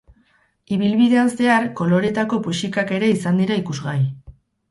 [0.77, 3.97] Ibilbidean zehar, koloretako puxikak ere izan dira ikusgai.